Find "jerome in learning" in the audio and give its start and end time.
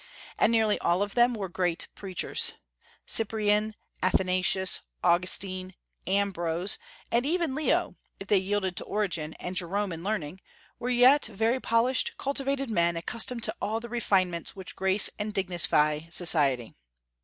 9.55-10.41